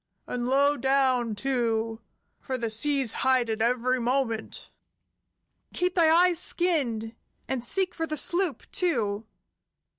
[0.25, 2.01] And low down, too,
[2.39, 4.71] for the seas hide it every moment!"
[5.75, 7.13] "Keep thy eyes skinned,
[7.47, 9.27] and seek for the sloop, too."